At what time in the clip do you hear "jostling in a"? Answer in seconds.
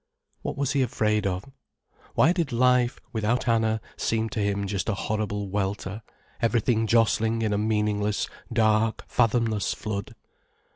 6.87-7.57